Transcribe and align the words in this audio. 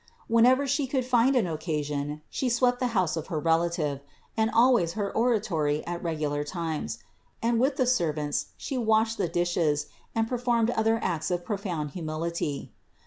Whenever 0.27 0.65
She 0.65 0.87
could 0.87 1.05
find 1.05 1.35
an 1.35 1.45
occasion, 1.45 2.23
She 2.31 2.49
swept 2.49 2.79
the 2.79 2.87
house 2.97 3.15
of 3.15 3.27
her 3.27 3.39
relative, 3.39 4.01
and 4.35 4.49
always 4.49 4.93
her 4.93 5.15
oratory 5.15 5.85
at 5.85 6.01
regular 6.01 6.43
times; 6.43 6.97
and 7.39 7.59
with 7.59 7.75
the 7.75 7.85
servants 7.85 8.47
She 8.57 8.79
washed 8.79 9.19
the 9.19 9.27
dishes, 9.29 9.85
and 10.15 10.27
performed 10.27 10.71
other 10.71 10.97
acts 11.03 11.29
of 11.29 11.45
profound 11.45 11.91
humility. 11.91 12.71